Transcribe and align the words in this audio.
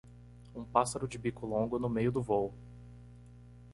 Um 0.55 0.65
pássaro 0.65 1.07
de 1.07 1.19
bico 1.19 1.45
longo 1.45 1.77
no 1.77 1.87
meio 1.87 2.11
do 2.11 2.23
vôo. 2.23 2.55